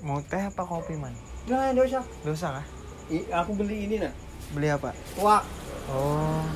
[0.00, 1.12] Mau teh apa kopi man?
[1.44, 2.04] Nah, enggak usah.
[2.24, 2.66] Dosa kah?
[3.12, 4.12] I, aku beli ini nah.
[4.54, 4.94] Beli apa?
[5.18, 5.42] Wah,
[5.90, 6.46] Oh,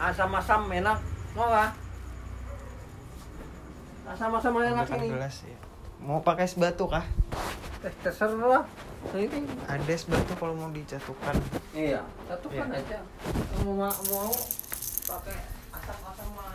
[0.00, 0.98] asam-asam enak.
[1.36, 1.70] Mau nggak?
[4.08, 5.06] Asam-asam enak ini.
[5.12, 5.58] gelas ya.
[6.00, 7.04] Mau pakai es batu kah?
[7.84, 8.64] Eh, terserah.
[9.12, 9.44] Ini.
[9.68, 11.36] Ada es batu kalau mau dijatuhkan.
[11.70, 12.80] Iya, satukan Iya.
[12.80, 12.98] aja.
[13.62, 14.30] Mau, mau
[15.06, 15.38] pakai
[15.70, 16.46] asam-asam sama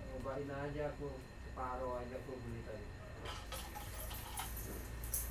[0.09, 2.87] Cobain aja aku separuh aja aku beli tadi.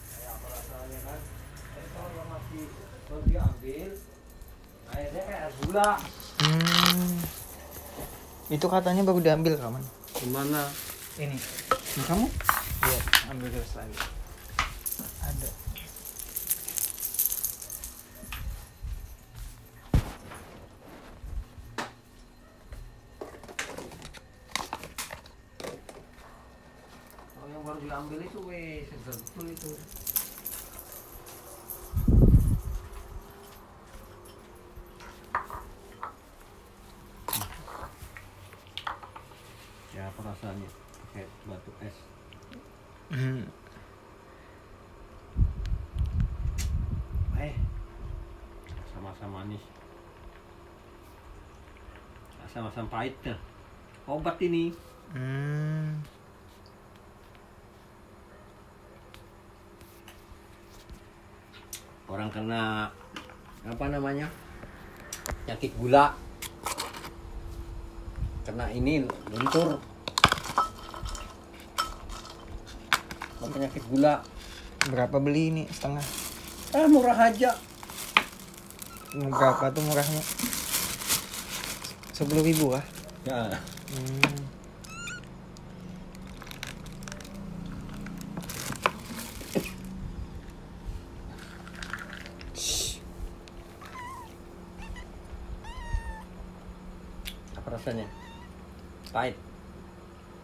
[0.06, 1.20] Kayak apa rasanya kan?
[1.74, 1.88] Tapi
[3.30, 3.90] diambil,
[4.90, 5.90] kayak gula.
[6.42, 7.14] Hmm.
[8.50, 9.84] Itu katanya baru diambil kaman.
[10.18, 10.66] Gimana?
[11.20, 11.38] Ini.
[12.06, 12.26] Kamu?
[12.80, 13.94] Iya, ambil gelas lagi.
[15.20, 15.50] Ada.
[27.30, 29.70] Kalau yang baru diambil itu weh seger betul itu.
[39.90, 40.70] Ya apa rasanya?
[41.10, 41.96] Kayak batu es.
[43.10, 43.42] Hmm.
[47.34, 47.58] Eh,
[48.94, 49.58] sama-sama manis.
[52.50, 53.38] Sama-sama pahit dah.
[54.10, 54.74] Obat ini.
[55.14, 56.02] Hmm.
[62.10, 62.90] Orang kena
[63.62, 64.26] apa namanya?
[65.46, 66.10] Penyakit gula.
[68.42, 69.78] Kena ini luntur.
[73.38, 74.26] Penyakit gula.
[74.90, 76.02] Berapa beli ini setengah?
[76.74, 77.54] Ah, murah aja.
[79.14, 80.22] Berapa tuh murahnya?
[82.20, 82.84] Sepuluh ribu kah?
[83.24, 83.48] Ya.
[83.96, 84.36] Hmm.
[97.56, 98.04] Apa rasanya?
[99.16, 99.40] Pahit.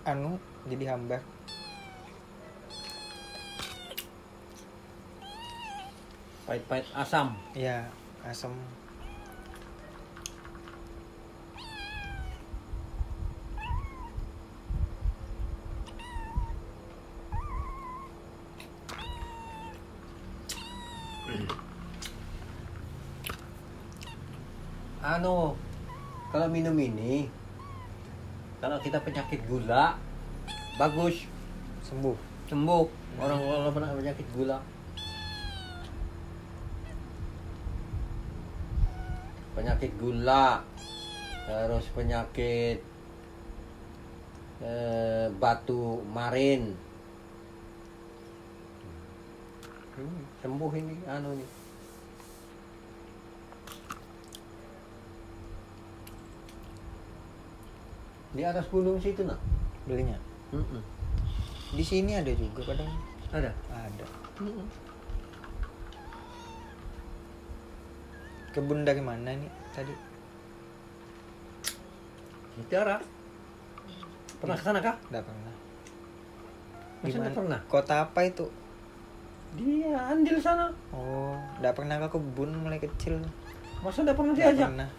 [0.08, 1.20] Anu jadi hambar.
[6.48, 7.36] Pahit-pahit asam.
[7.52, 7.84] Ya,
[8.24, 8.56] asam.
[25.16, 25.56] Anu,
[26.28, 27.24] kalau minum ini,
[28.60, 29.96] kalau kita penyakit gula,
[30.76, 31.24] bagus,
[31.80, 32.12] Sembuh.
[32.52, 32.84] sembuh.
[33.16, 34.60] Orang kalau pernah penyakit gula.
[39.56, 40.60] Penyakit gula,
[41.48, 42.84] terus penyakit
[44.60, 46.76] eh, batu marin.
[49.96, 51.65] Hmm, sembuh ini, anu nih.
[58.36, 59.40] Di atas gunung situ nak.
[59.88, 60.20] Belinya.
[60.52, 60.84] Mm-mm.
[61.72, 62.92] Di sini ada juga kadang.
[63.32, 63.50] Ada.
[63.72, 64.06] Ada.
[68.52, 69.94] Kebun dari mana nih tadi?
[72.60, 73.00] Mutiara.
[74.36, 74.96] Pernah ke sana kah?
[75.08, 75.54] Enggak pernah.
[77.04, 77.60] Nggak pernah?
[77.72, 78.46] Kota apa itu?
[79.56, 80.68] Dia andil sana.
[80.92, 83.16] Oh, enggak pernah ke kebun mulai kecil.
[83.80, 84.68] Masa udah pernah diajak?
[84.68, 84.90] pernah.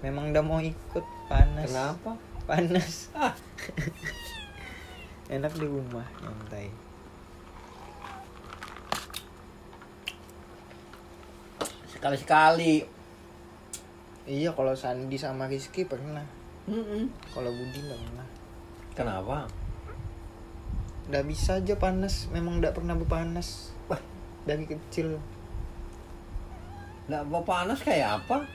[0.00, 1.04] Memang udah mau ikut
[1.34, 1.66] panas.
[1.66, 2.10] Kenapa?
[2.46, 2.94] Panas.
[3.18, 3.34] Ah,
[5.32, 6.68] Enak di rumah nyantai.
[11.88, 12.84] sekali-sekali.
[14.28, 16.20] Iya, kalau Sandi sama Rizky pernah.
[16.68, 17.08] Mm-mm.
[17.32, 18.26] Kalau Budi nggak pernah.
[18.92, 19.48] Kenapa?
[21.04, 24.00] nggak bisa aja panas memang nggak pernah berpanas Wah.
[24.48, 25.20] dari kecil
[27.12, 28.48] nggak mau panas kayak apa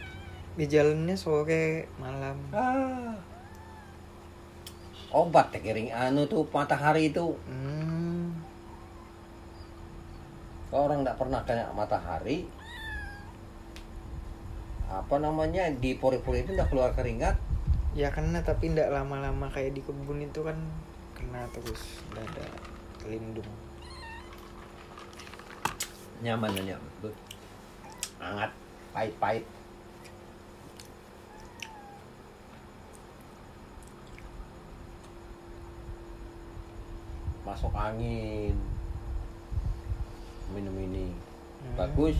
[0.59, 2.35] di jalannya sore malam.
[2.51, 3.15] Ah.
[5.15, 7.31] Obat teh kering anu tuh matahari itu.
[7.47, 8.35] Hmm.
[10.69, 12.45] kalau orang nggak pernah kena matahari?
[14.91, 17.39] Apa namanya di pori-pori itu udah keluar keringat?
[17.95, 20.59] Ya kena tapi nggak lama-lama kayak di kebun itu kan
[21.15, 22.45] kena terus nggak ada
[22.99, 23.47] pelindung
[26.19, 27.15] nyaman ya nyaman
[28.19, 28.51] hangat
[28.91, 29.45] pahit-pahit
[37.49, 38.53] masuk angin.
[40.49, 41.09] Minum ini
[41.59, 41.75] Hmm.
[41.75, 42.17] bagus.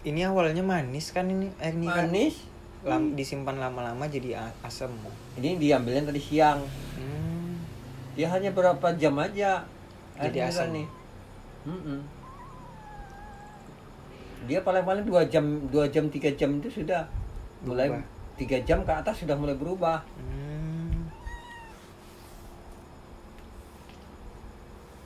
[0.00, 1.52] Ini awalnya manis kan ini?
[1.60, 2.48] Eh, ini kan manis.
[2.80, 4.88] lam- disimpan lama-lama jadi asam
[5.36, 6.64] ini diambilnya tadi siang.
[6.96, 7.60] Hmm.
[8.10, 9.60] dia hanya berapa jam aja.
[10.16, 10.72] Jadi air asam.
[10.72, 10.86] nih.
[14.48, 17.04] Dia paling-paling dua jam dua jam tiga jam itu sudah
[17.60, 17.92] mulai
[18.34, 20.00] tiga jam ke atas sudah mulai berubah.
[20.16, 20.39] Hmm.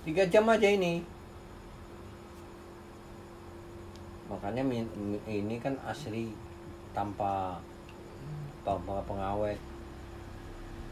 [0.04, 1.00] Tiga jam aja ini.
[4.28, 4.64] Makanya
[5.28, 6.32] ini kan asli
[6.92, 7.56] tanpa
[8.64, 9.56] tanpa pengawet.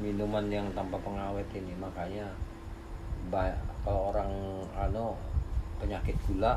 [0.00, 1.76] Minuman yang tanpa pengawet ini.
[1.76, 2.26] Makanya
[3.84, 4.32] kalau orang
[4.74, 5.14] ano
[5.78, 6.56] penyakit gula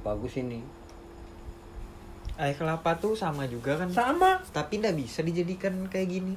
[0.00, 0.62] bagus ini.
[2.40, 3.92] Air kelapa tuh sama juga kan?
[3.92, 4.40] Sama.
[4.48, 6.34] Tapi nggak bisa dijadikan kayak gini.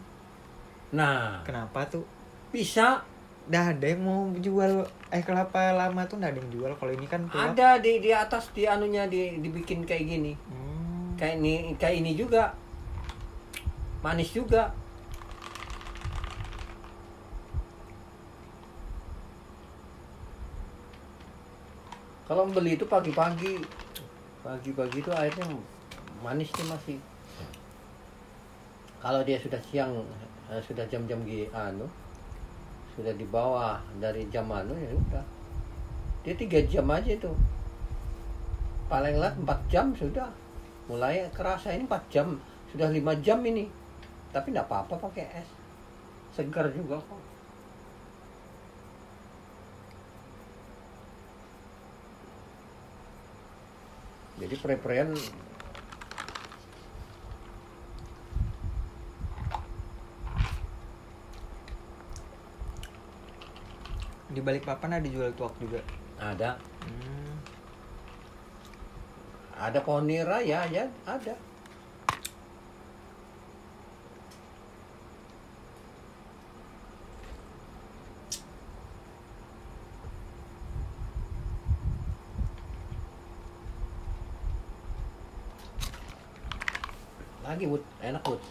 [0.92, 1.40] Nah.
[1.48, 2.04] Kenapa tuh?
[2.52, 3.00] Bisa
[3.44, 6.72] Dah ada yang mau jual air kelapa lama tuh nggak ada yang jual.
[6.80, 10.34] Kalau ini kan ada di di atas di anunya di dibikin kayak gini.
[10.48, 11.20] Hmm.
[11.20, 12.56] kayak ini kayak ini juga.
[14.00, 14.72] Manis juga.
[22.24, 23.60] Kalau beli itu pagi-pagi.
[24.40, 25.46] Pagi-pagi itu airnya
[26.24, 26.98] manis nih masih.
[29.04, 29.92] Kalau dia sudah siang
[30.48, 31.84] eh, sudah jam-jam gi anu
[32.94, 35.26] sudah di bawah dari jam anu ya udah.
[36.24, 37.32] Dia tiga jam aja itu.
[38.88, 40.30] Paling lat 4 jam sudah.
[40.88, 42.38] Mulai kerasa ini 4 jam.
[42.70, 43.68] Sudah lima jam ini.
[44.30, 45.50] Tapi tidak apa-apa pakai es.
[46.34, 47.22] Segar juga kok.
[54.42, 55.14] Jadi pre-prean
[64.34, 65.78] di balik papan ada jual tuak juga?
[66.18, 66.58] Ada.
[66.58, 67.38] Hmm.
[69.54, 71.38] ada pohon nira ya ya ada.
[87.46, 87.84] Lagi bud.
[88.02, 88.42] Enak bud.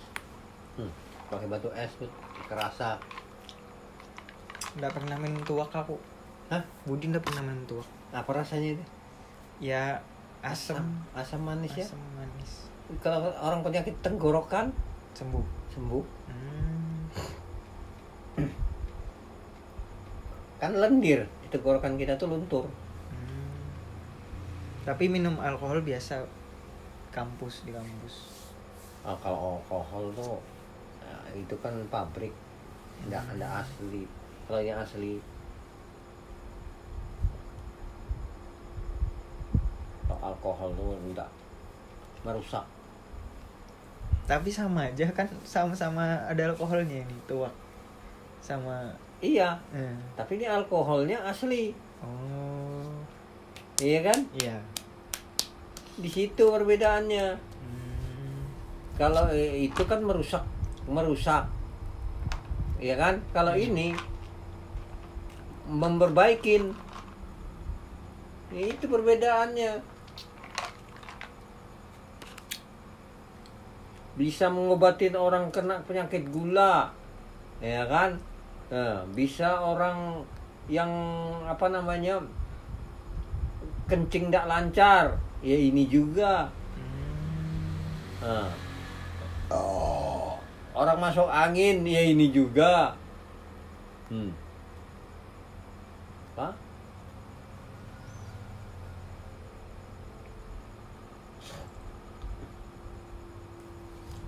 [0.79, 0.93] Hmm,
[1.26, 2.12] pakai batu es bud.
[2.46, 3.02] Kerasa
[4.72, 5.96] nggak pernah minum tuak aku.
[6.48, 6.62] Hah?
[6.88, 7.88] Budi nggak pernah minum tuak.
[8.12, 8.84] Apa rasanya itu?
[9.60, 10.00] Ya
[10.40, 11.04] asam.
[11.12, 11.44] asam.
[11.44, 11.84] Manis ya?
[11.84, 12.72] Asam manis.
[13.04, 14.72] Kalau orang penyakit tenggorokan?
[15.12, 15.44] Sembuh.
[15.76, 16.04] Sembuh.
[16.28, 17.05] Hmm.
[20.60, 21.29] kan lendir.
[21.44, 22.64] Di tenggorokan kita tuh luntur.
[23.12, 23.60] Hmm.
[24.88, 26.24] tapi minum alkohol biasa
[27.12, 28.14] kampus di kampus.
[29.05, 30.41] Ah, kalau alkohol tuh
[31.05, 32.32] ya, itu kan pabrik.
[33.05, 35.22] Enggak enggak asli kalau yang asli.
[40.06, 41.31] Kalau alkohol tuh enggak.
[42.22, 42.65] Merusak
[44.22, 47.51] tapi sama aja kan sama-sama ada alkoholnya ini tuak
[48.39, 49.58] sama iya.
[49.70, 49.94] Eh.
[50.19, 51.70] tapi ini alkoholnya asli.
[52.03, 52.91] Oh.
[53.79, 54.19] Iya kan?
[54.34, 54.58] Iya.
[55.99, 57.27] Di situ perbedaannya.
[57.39, 58.43] Hmm.
[58.99, 60.43] kalau eh, itu kan merusak
[60.91, 61.46] merusak.
[62.82, 63.22] Ya kan?
[63.31, 63.94] Kalau ini
[65.69, 66.74] memperbaikin
[68.52, 69.81] itu perbedaannya
[74.19, 76.92] bisa mengobatin orang kena penyakit gula
[77.64, 78.20] ya kan
[78.72, 80.24] Nah, bisa orang
[80.64, 80.88] yang
[81.44, 82.24] apa namanya
[83.84, 85.04] kencing tidak lancar
[85.44, 86.48] ya ini juga.
[88.24, 88.48] Nah.
[90.72, 92.96] Orang masuk angin ya ini juga.
[94.08, 94.32] Hmm.
[96.32, 96.56] Apa?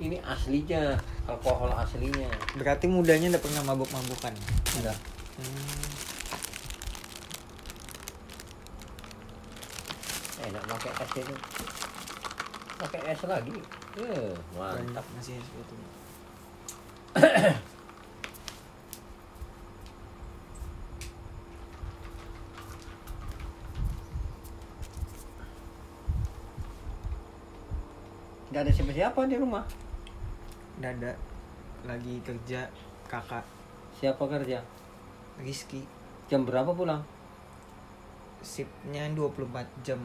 [0.04, 2.28] Ini aslinya, alkohol aslinya.
[2.61, 4.37] berarti mudanya udah pernah mabuk-mabukan
[4.76, 4.99] Enggak.
[5.40, 6.04] Hmm.
[10.44, 11.34] enak pakai es itu
[12.76, 13.56] pakai es lagi
[13.96, 15.76] eh mantap masih seperti itu
[28.52, 29.64] nggak ada siapa-siapa di rumah
[30.84, 31.16] dada
[31.88, 32.68] lagi kerja
[33.08, 33.44] kakak.
[33.96, 34.60] Siapa kerja?
[35.40, 35.80] Rizky.
[36.28, 37.00] Jam berapa pulang?
[38.44, 40.00] Shiftnya 24 jam.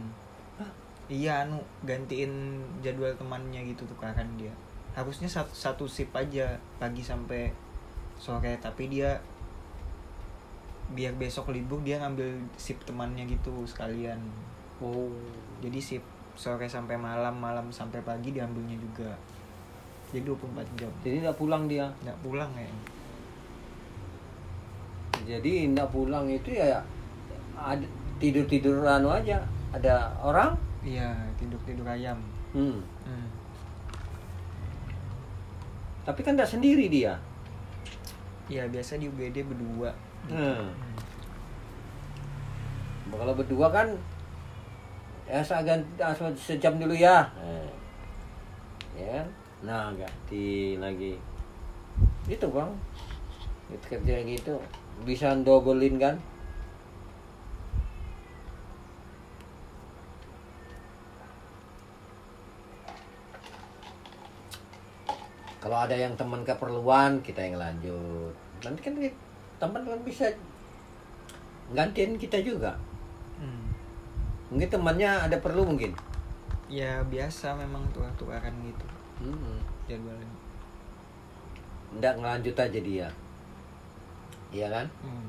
[0.56, 0.72] Hah?
[1.10, 4.56] iya anu gantiin jadwal temannya gitu tukaran dia.
[4.96, 7.52] Harusnya satu, satu shift aja pagi sampai
[8.16, 8.56] sore.
[8.64, 9.20] Tapi dia
[10.96, 14.20] biar besok libur dia ngambil shift temannya gitu sekalian.
[14.80, 15.12] Oh.
[15.60, 16.08] Jadi shift
[16.40, 19.12] sore sampai malam malam sampai pagi diambilnya juga
[20.10, 22.72] jadi 24 jam jadi nggak pulang dia nggak pulang ya
[25.30, 26.82] jadi nggak pulang itu ya
[27.54, 27.86] ada
[28.18, 32.18] tidur tidur anu aja ada orang iya tidur tidur ayam
[32.58, 32.82] hmm.
[32.82, 33.28] hmm.
[36.08, 37.14] tapi kan nggak sendiri dia
[38.50, 39.94] iya biasa di UGD berdua
[40.34, 40.66] hmm.
[40.66, 40.98] Hmm.
[43.14, 43.94] kalau berdua kan
[45.30, 47.70] ya saya ganti ah, sejam dulu ya eh.
[48.98, 49.22] ya?
[49.60, 51.20] Nah ganti lagi.
[52.32, 52.72] Itu bang.
[53.70, 54.56] Itu kerja gitu
[55.04, 56.16] bisa dobelin kan?
[65.60, 68.34] Kalau ada yang teman keperluan kita yang lanjut.
[68.64, 68.96] Nanti kan
[69.60, 70.26] teman kan bisa
[71.76, 72.80] gantiin kita juga.
[73.40, 73.72] Hmm.
[74.52, 75.96] mungkin temannya ada perlu mungkin?
[76.68, 79.60] Ya biasa memang tukar-tukaran gitu hmm.
[79.86, 80.32] jadwalnya.
[82.00, 83.08] Nggak ngelanjut aja dia.
[84.50, 84.88] Iya kan?
[85.06, 85.28] Hmm.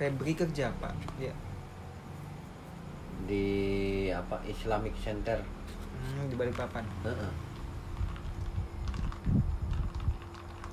[0.00, 0.90] Febri kerja apa?
[1.20, 1.34] Ya
[3.26, 3.46] di
[4.10, 4.42] apa?
[4.46, 5.38] Islamic Center.
[6.02, 6.84] Hmm, di Balikpapan.
[7.06, 7.32] Heeh.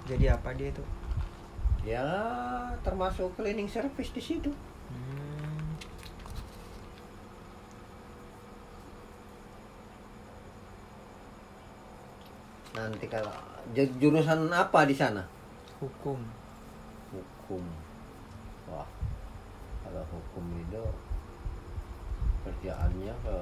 [0.10, 0.82] jadi apa dia itu?
[1.86, 2.06] Ya
[2.82, 4.50] termasuk cleaning service di situ
[12.88, 13.34] nanti kalau
[13.76, 15.24] ju- jurusan apa di sana?
[15.84, 16.20] Hukum.
[17.12, 17.64] Hukum.
[18.72, 18.88] Wah
[19.84, 20.84] kalau hukum itu
[22.48, 23.38] kerjaannya ke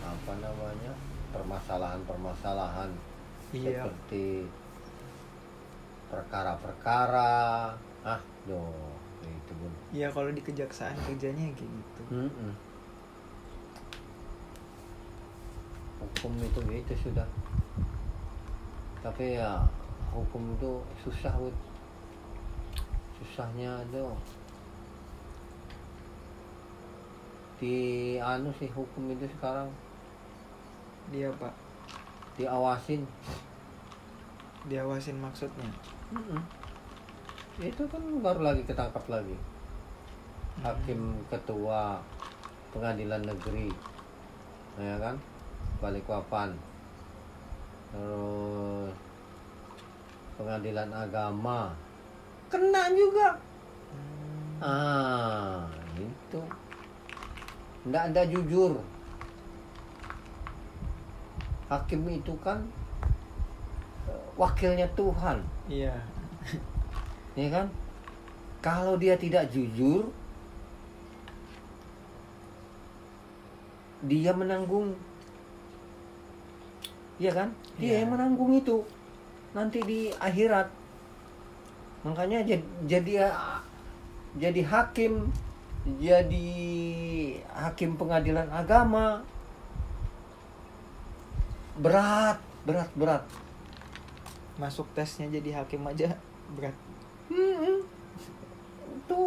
[0.00, 0.92] apa namanya?
[1.30, 2.90] Permasalahan-permasalahan.
[3.54, 3.86] Iya.
[3.86, 4.46] Seperti
[6.10, 7.70] perkara-perkara.
[8.02, 12.02] Ah doh itu pun ya kalau di kejaksaan kerjanya kayak gitu.
[12.08, 12.52] Mm-mm.
[16.10, 17.26] Hukum itu itu sudah
[19.00, 19.64] tapi ya
[20.12, 21.54] hukum itu susah Wud.
[23.20, 24.04] susahnya itu
[27.60, 27.76] di
[28.16, 29.68] anu sih hukum itu sekarang
[31.12, 31.52] dia pak
[32.40, 33.04] diawasin
[34.68, 35.68] diawasin maksudnya
[36.12, 36.40] Mm-mm.
[37.60, 39.36] itu kan baru lagi ketangkap lagi
[40.64, 42.00] hakim ketua
[42.72, 43.68] pengadilan negeri
[44.80, 45.16] ya kan
[45.80, 46.52] Balikpapan.
[47.90, 48.94] Terus
[50.36, 51.72] pengadilan agama.
[52.52, 53.28] Kena juga.
[54.60, 54.64] Hmm.
[54.64, 55.64] ah
[55.96, 56.40] itu.
[57.88, 58.72] Nggak ada jujur.
[61.72, 62.60] Hakim itu kan
[64.04, 65.40] eh, wakilnya Tuhan.
[65.68, 65.96] Iya.
[67.38, 67.66] Ya kan?
[68.60, 70.12] Kalau dia tidak jujur
[74.04, 74.96] dia menanggung
[77.20, 77.52] ya kan?
[77.76, 77.96] Dia Iya.
[78.02, 78.80] yang menanggung itu.
[79.52, 80.72] Nanti di akhirat.
[82.00, 83.28] Makanya jadi jadi
[84.40, 85.28] jadi hakim
[86.00, 86.48] jadi
[87.52, 89.20] hakim pengadilan agama.
[91.80, 93.24] Berat berat berat.
[94.56, 96.12] Masuk tesnya jadi hakim aja
[96.52, 96.76] berat.
[97.28, 97.84] Hmm,
[98.90, 99.22] itu.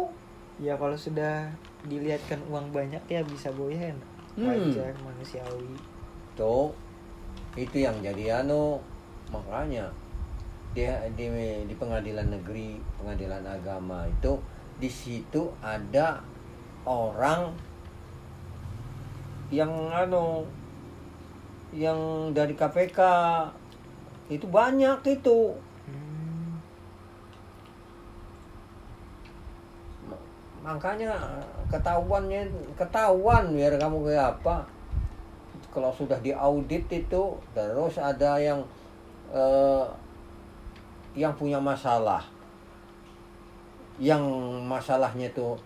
[0.62, 1.50] Ya kalau sudah
[1.84, 3.90] dilihatkan uang banyak ya bisa goyah
[4.34, 4.50] Hmm.
[4.50, 5.74] wajar manusiawi.
[6.34, 6.74] Tuh,
[7.54, 8.82] itu yang jadi anu
[9.30, 9.86] makanya
[10.74, 11.30] dia di
[11.70, 14.42] di pengadilan negeri pengadilan agama itu
[14.82, 16.18] di situ ada
[16.82, 17.54] orang
[19.54, 20.42] yang anu
[21.70, 23.00] yang dari KPK
[24.30, 25.54] itu banyak itu.
[25.86, 26.58] Hmm.
[30.64, 31.12] makanya
[31.68, 34.73] ketahuannya ketahuan biar kamu kayak apa
[35.74, 38.62] kalau sudah diaudit itu terus ada yang
[39.34, 39.84] eh,
[41.18, 42.22] yang punya masalah.
[43.98, 44.22] Yang
[44.62, 45.58] masalahnya itu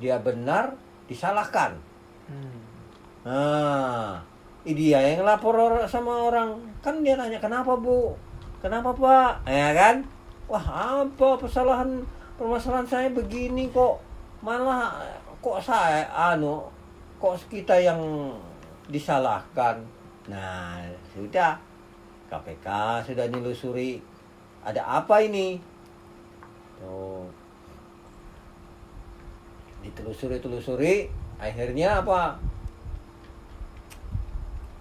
[0.00, 0.72] dia benar
[1.08, 1.76] disalahkan.
[2.26, 2.58] Hmm.
[3.22, 4.18] nah
[4.66, 6.58] ini dia yang lapor or- sama orang.
[6.82, 8.16] Kan dia nanya kenapa bu?
[8.58, 9.46] Kenapa pak?
[9.46, 10.02] Ya kan?
[10.50, 12.02] Wah apa kesalahan
[12.34, 14.02] permasalahan saya begini kok?
[14.42, 14.96] Malah
[15.38, 16.66] kok saya anu
[17.22, 18.00] kok kita yang
[18.90, 19.82] disalahkan.
[20.30, 20.82] Nah
[21.14, 21.58] sudah.
[22.26, 22.66] KPK
[23.06, 24.02] sudah nelusuri.
[24.66, 25.62] Ada apa ini?
[26.82, 27.30] Tuh.
[29.86, 31.06] Ditelusuri telusuri
[31.38, 32.34] akhirnya apa?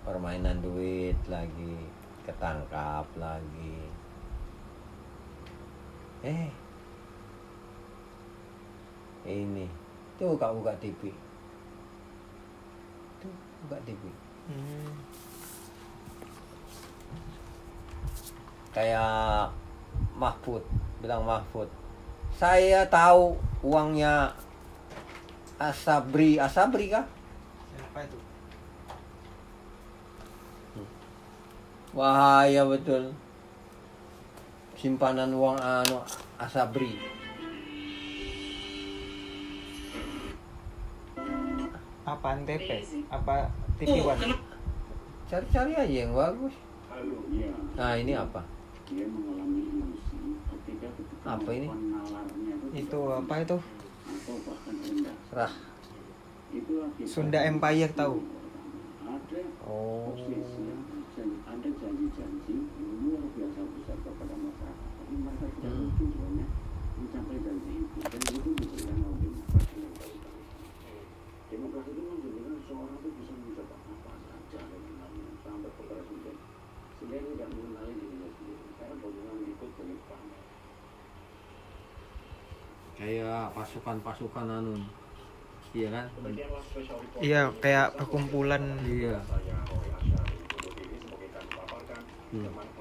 [0.01, 1.77] Permainan duit lagi
[2.25, 3.77] ketangkap lagi.
[6.25, 6.49] Eh
[9.29, 9.69] ini.
[10.17, 11.24] Tuh kak buka TV
[13.63, 14.03] buka TV
[14.45, 14.93] Hmm.
[18.69, 19.49] kayak
[20.13, 20.61] Mahfud
[21.01, 21.65] bilang Mahfud
[22.35, 24.35] saya tahu uangnya
[25.57, 27.07] Asabri Asabri kah
[27.73, 28.19] Siapa itu?
[31.95, 33.15] Wahaya betul.
[34.75, 36.03] Simpanan uang anu
[36.35, 36.99] Asabri.
[42.15, 42.69] Apa NTP?
[43.09, 44.23] Apa TV One?
[45.25, 46.55] Cari-cari aja yang bagus.
[46.87, 47.51] Halo, ya.
[47.75, 48.39] Nah, ini apa?
[48.87, 50.17] Dia mengalami ilusi
[50.47, 51.67] ketika ketika Apa ini?
[51.67, 53.57] itu Itu apa itu?
[54.05, 55.15] atau bahkan rendah.
[55.27, 55.53] Serah.
[56.49, 58.21] Itu akibat Sunda Empire tahu.
[59.01, 60.13] Ada Oh.
[60.13, 60.61] obsesi,
[61.11, 64.77] jan- ada janji-janji yang luar biasa besar kepada masyarakat.
[64.95, 65.81] Tapi mereka tidak Hmm.
[65.83, 66.45] mungkin sebenarnya
[66.95, 67.97] mencapai janji itu.
[67.97, 69.74] Dan itu diberikan oleh demokrasi yang baik-baik.
[71.65, 76.35] Demokrasi itu menjadikan seorang itu bisa mencoba apa saja dengan namanya sampai ke presiden.
[77.01, 78.69] Sehingga dia tidak mengenali dirinya sendiri.
[78.77, 80.19] Karena bagaimana ikut perintah.
[83.01, 84.75] Kayak pasukan-pasukan anu.
[85.73, 86.05] Iya kan?
[87.25, 88.63] Iya, kayak perkumpulan.
[88.85, 89.17] Iya.
[92.29, 92.74] Hmm.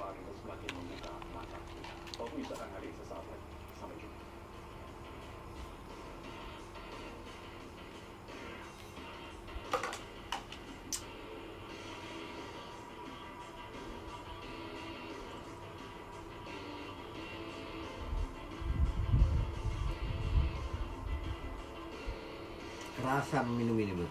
[23.05, 24.09] Kerasa minum ini, Bu.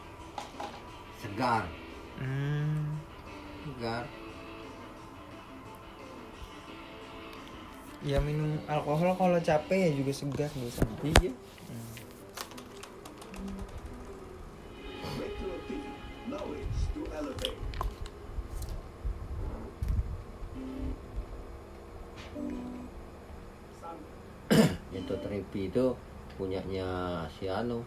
[1.18, 1.66] Segar.
[2.22, 2.94] Hmm.
[3.66, 4.06] Segar.
[8.06, 10.94] Ya minum alkohol kalau capek ya juga segar biasanya.
[11.10, 11.34] Iya.
[25.58, 25.86] itu
[26.38, 26.86] punyanya
[27.34, 27.82] si Anu.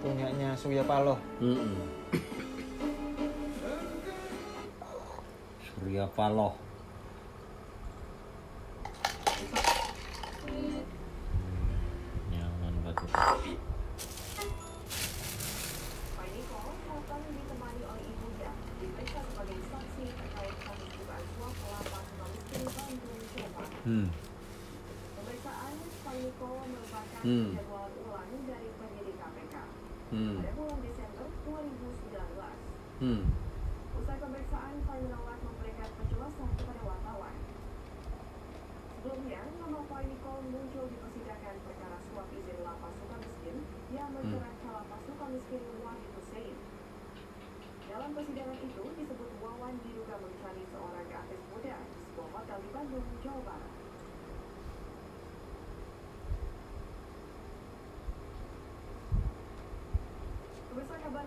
[0.00, 1.20] Punyanya Surya Paloh.
[5.60, 6.56] Surya Paloh.
[12.32, 13.04] Jangan batu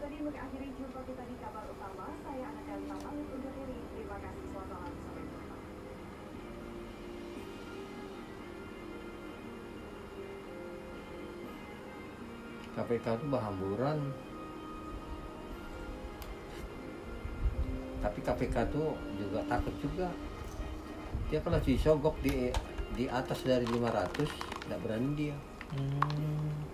[0.04, 2.12] tadi mengakhiri jumpa kita di kabar utama.
[2.28, 2.52] Saya
[3.56, 3.78] diri.
[3.96, 4.44] Terima kasih.
[4.52, 4.94] Selamat malam.
[5.00, 5.56] Sampai jumpa.
[12.76, 13.98] KPK itu berhamburan.
[18.04, 18.84] Tapi KPK itu
[19.24, 20.12] juga takut juga.
[21.32, 22.52] Dia kalau disogok di
[22.92, 24.28] di atas dari 500
[24.68, 25.38] tidak berani dia.
[25.72, 26.73] Hmm.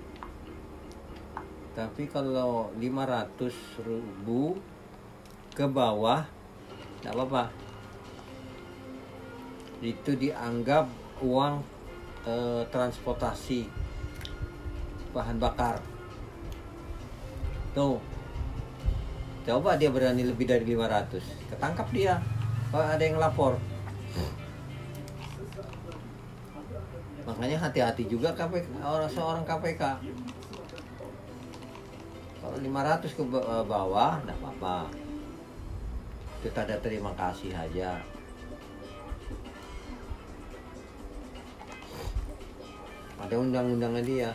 [1.79, 4.59] Tapi kalau 500 ribu
[5.55, 6.27] ke bawah
[6.99, 7.43] tidak apa-apa.
[9.79, 10.91] Itu dianggap
[11.23, 11.63] uang
[12.27, 13.71] eh, transportasi
[15.15, 15.79] bahan bakar.
[17.71, 17.95] Tuh.
[19.47, 21.47] Coba dia berani lebih dari 500.
[21.47, 22.19] Ketangkap dia.
[22.75, 23.55] Kalau ada yang lapor.
[27.23, 29.83] Makanya hati-hati juga KPK, orang seorang KPK.
[32.49, 34.89] Kalau 500 ke eh, bawah, enggak apa-apa.
[36.41, 38.01] Itu tanda terima kasih aja.
[43.21, 44.31] Ada undang-undangnya dia.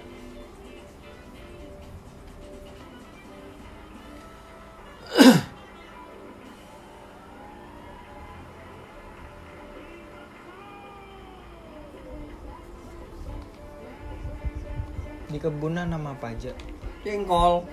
[15.34, 16.54] Di kebunan nama apa aja?
[17.02, 17.66] Jengkol,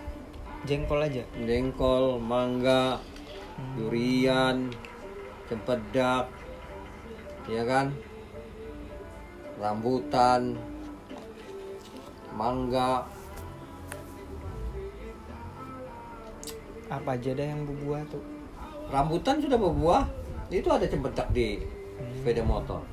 [0.65, 1.23] Jengkol aja.
[1.41, 3.01] jengkol, mangga,
[3.73, 4.69] durian,
[5.49, 6.29] cempedak,
[7.49, 7.89] ya kan?
[9.57, 10.57] Rambutan,
[12.37, 13.05] mangga,
[16.91, 18.19] Apa aja dah yang berbuah tuh?
[18.91, 20.03] rambutan sudah berbuah.
[20.51, 21.63] Itu ada cempedak di
[22.19, 22.83] sepeda motor.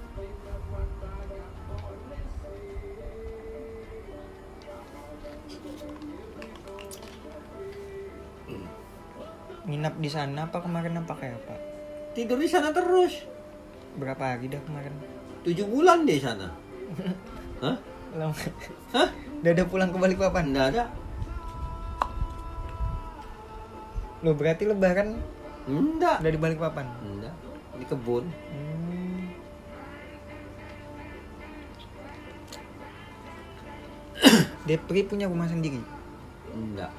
[9.79, 11.55] Nginap di sana apa kemarin apa kayak apa?
[12.11, 13.23] Tidur di sana terus.
[13.95, 14.91] Berapa hari dah kemarin?
[15.47, 16.51] Tujuh bulan di sana.
[17.63, 17.79] Hah?
[18.19, 18.35] Lama.
[18.91, 19.07] Hah?
[19.39, 20.51] Udah ada pulang ke Balikpapan?
[20.51, 20.91] Enggak ada.
[24.27, 25.15] Lo berarti lebaran
[25.71, 26.27] Enggak.
[26.27, 26.87] udah di Balikpapan?
[27.07, 27.39] Enggak.
[27.79, 28.27] Di kebun.
[28.51, 29.31] Hmm.
[34.67, 35.79] Depri punya rumah sendiri.
[36.51, 36.91] Enggak.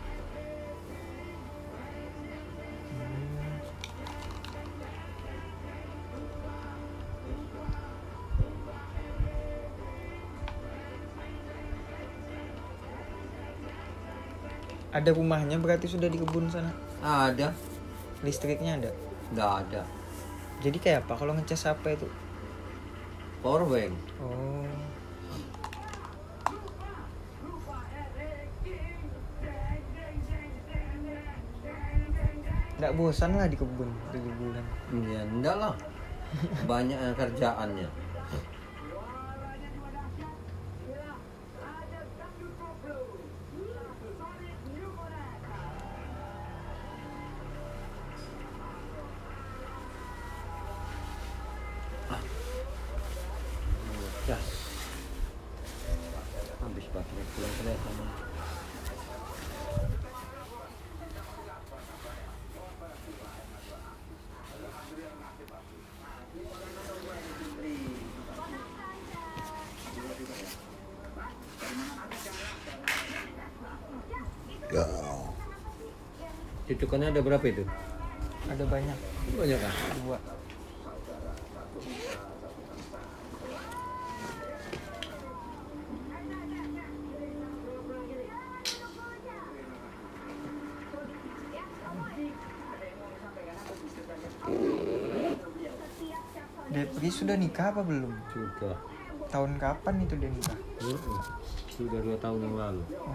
[15.00, 16.76] Ada rumahnya berarti sudah di kebun sana.
[17.00, 17.56] Ada.
[18.20, 18.92] Listriknya ada.
[19.32, 19.82] Enggak ada.
[20.60, 22.04] Jadi kayak apa kalau ngecas apa itu?
[23.40, 23.96] Power bank.
[24.20, 24.68] Oh.
[32.76, 34.66] Nggak bosan lah di kebun tujuh bulan.
[35.08, 35.76] Ya enggak lah.
[36.68, 37.88] Banyak kerjaannya.
[76.80, 77.68] Cucukannya ada berapa itu?
[78.48, 78.98] Ada banyak.
[79.36, 79.74] Banyak kan?
[80.00, 80.16] Dua.
[96.72, 98.16] Depri sudah nikah apa belum?
[98.32, 98.80] Sudah.
[99.28, 100.56] Tahun kapan itu dia nikah?
[101.76, 102.84] Sudah dua tahun yang lalu.
[103.04, 103.12] Oh,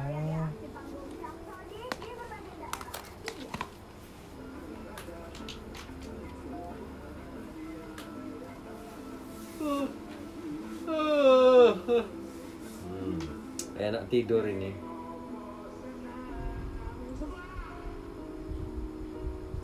[14.14, 14.70] tidur ini.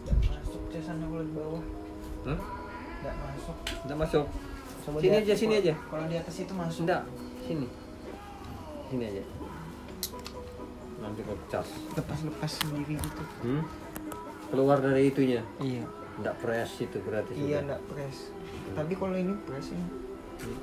[0.00, 1.64] nggak masuk ke sana kalau di bawah.
[2.26, 2.38] Hah?
[2.98, 3.56] Nggak masuk.
[3.62, 4.24] Tidak masuk.
[4.80, 5.74] Coba Sini aja, sini aja.
[5.86, 6.82] Kalau di atas itu masuk.
[6.82, 7.02] Tidak,
[7.46, 7.66] sini.
[8.90, 9.22] Sini aja.
[10.98, 11.68] Nanti kau cas.
[11.94, 13.22] Lepas-lepas sendiri gitu.
[13.46, 13.62] Hmm?
[14.50, 15.46] Keluar dari itunya.
[15.62, 15.86] Iya.
[16.18, 18.34] Tidak press itu berarti Iya, nggak press.
[18.74, 19.86] Tapi kalau ini press ini.
[20.42, 20.58] Iya,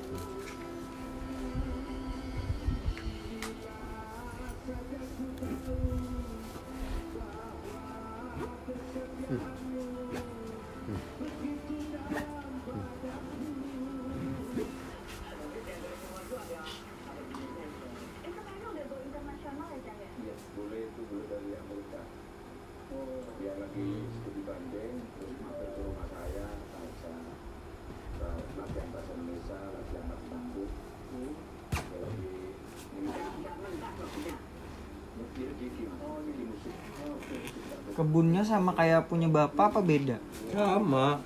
[37.98, 40.22] Kebunnya sama kayak punya bapak apa beda?
[40.54, 41.18] Sama.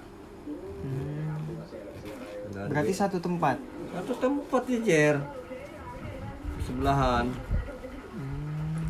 [0.81, 1.37] Hmm.
[2.73, 3.61] Berarti satu tempat.
[3.93, 5.17] satu tempat ya Jer.
[6.65, 7.29] Sebelahan.
[7.29, 8.81] Hmm.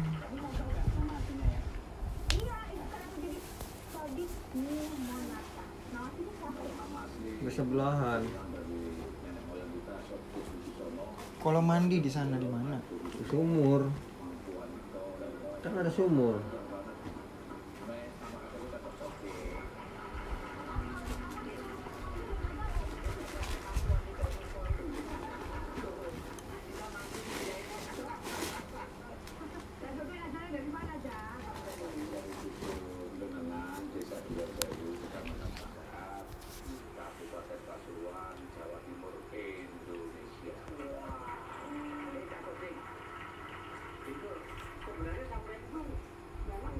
[7.42, 8.22] Bersebelahan.
[11.42, 12.78] Kalau mandi di sana di mana?
[13.32, 13.88] sumur
[15.64, 16.36] kan ada sumur
[33.16, 36.26] dengan desa dua sewu kecamatan Pahat,
[36.98, 40.56] Kabupaten Pasuruan, Jawa Timur, Indonesia.
[44.02, 44.30] itu
[44.82, 45.80] sebenarnya sampai itu
[46.50, 46.76] memang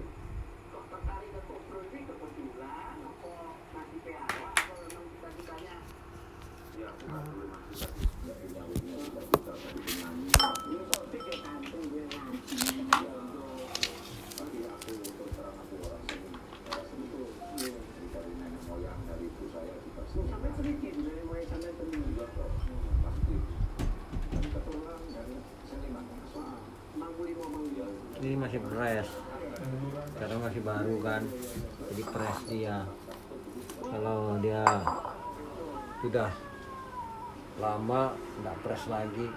[0.75, 3.35] kok tertarik ke kopro ini kebetulan apa
[3.73, 5.77] masih PA atau memang cita-citanya
[6.73, 8.01] Ya, bukan dulu masih tapi
[8.49, 10.27] tidak punya punya cita-cita dari penyanyi.
[10.73, 12.57] ini kok pikir kantung dia nanti
[14.33, 16.29] Tapi aku terus terang aku orang seni.
[16.65, 17.23] Saya seni itu
[18.11, 20.27] dari nenek moyang dari ibu saya juga seni.
[20.33, 22.51] sampai sedikit dari mulai sampai sendiri Juga kok
[23.05, 23.37] pasti.
[24.33, 25.35] Dan keturunan dari
[25.69, 26.61] seniman nasional.
[26.93, 27.89] mang buli ngomong dia
[28.21, 29.09] ini masih press
[30.21, 31.23] karena masih baru kan
[31.89, 32.77] jadi press dia
[33.81, 34.65] kalau dia
[36.13, 36.29] sudah
[37.57, 38.13] lama
[38.45, 39.33] nggak press lagi